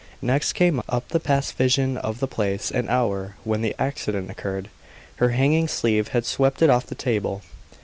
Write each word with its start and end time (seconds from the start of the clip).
Next 0.23 0.53
came 0.53 0.81
up 0.89 1.09
the 1.09 1.19
past 1.19 1.53
vision 1.55 1.95
of 1.97 2.21
the 2.21 2.27
place 2.27 2.71
and 2.71 2.89
hour 2.89 3.35
when 3.43 3.61
the 3.61 3.75
accident 3.77 4.31
occurred. 4.31 4.71
Her 5.17 5.29
hanging 5.29 5.67
sleeve 5.67 6.07
had 6.07 6.25
swept 6.25 6.63
it 6.63 6.71
off 6.71 6.87
the 6.87 6.95
table. 6.95 7.43